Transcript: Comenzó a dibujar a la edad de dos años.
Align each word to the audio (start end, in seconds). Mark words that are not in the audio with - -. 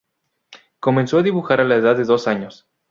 Comenzó 0.79 1.19
a 1.19 1.21
dibujar 1.21 1.61
a 1.61 1.63
la 1.63 1.75
edad 1.75 1.95
de 1.95 2.05
dos 2.05 2.27
años. 2.27 2.67